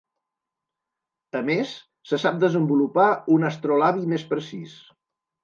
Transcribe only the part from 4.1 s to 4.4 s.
més